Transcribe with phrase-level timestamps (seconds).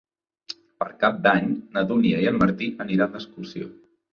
[0.83, 3.71] Per Cap d'Any na Dúnia i en Martí aniran d'excursió.